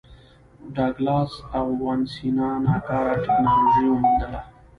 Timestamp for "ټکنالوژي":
3.25-3.85